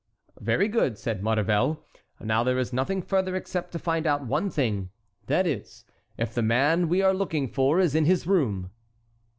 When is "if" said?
6.17-6.33